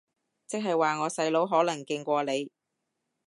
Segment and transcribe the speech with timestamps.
[0.47, 2.49] 即係話我細佬可能勁過你